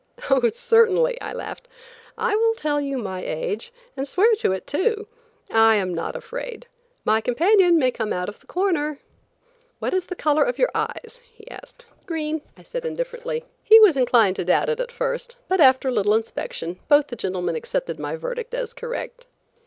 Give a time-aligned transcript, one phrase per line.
[0.31, 1.67] "Oh, certainly," I laughed.
[2.17, 5.07] "I will tell you my age, swear to it, too,
[5.47, 6.65] and I am not afraid;
[7.05, 8.97] my companion may come out of the corner."
[9.77, 11.85] "What is the color of your eyes?" he asked.
[12.07, 13.45] "Green," I said indifferently.
[13.63, 17.15] He was inclined to doubt it at first, but after a little inspection, both the
[17.15, 19.27] gentlemen accepted my verdict as correct.